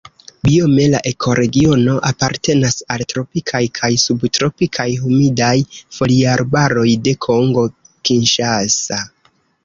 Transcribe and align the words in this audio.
Biome 0.45 0.85
la 0.91 0.99
ekoregiono 1.09 1.97
apartenas 2.07 2.77
al 2.95 3.03
tropikaj 3.11 3.61
kaj 3.79 3.89
subtropikaj 4.03 4.85
humidaj 5.01 5.51
foliarbaroj 5.97 6.87
de 7.09 7.13
Kongo 7.27 7.67
Kinŝasa. 8.09 8.99